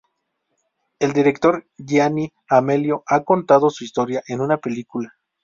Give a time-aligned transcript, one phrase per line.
[0.97, 5.13] El director Gianni Amelio ha contado su historia en una película.